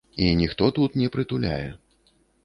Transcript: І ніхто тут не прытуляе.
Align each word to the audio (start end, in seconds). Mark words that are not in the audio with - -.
І 0.23 0.27
ніхто 0.37 0.69
тут 0.77 0.95
не 1.01 1.09
прытуляе. 1.15 1.67